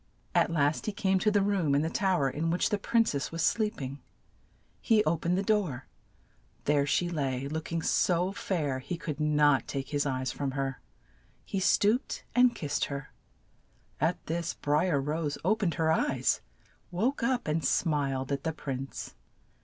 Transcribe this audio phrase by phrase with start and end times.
[0.33, 3.05] At last he came to the room in the tow er in which the prin
[3.05, 4.01] cess was sleep ing.
[4.81, 5.85] He o pened the door:
[6.65, 10.81] there she lay, look ing so fair he could not take his eyes from her.
[11.45, 13.13] He stooped and kissed her;
[13.99, 16.41] at this Bri er Rose o pened her eyes,
[16.89, 19.13] woke up, and smiled at the prince.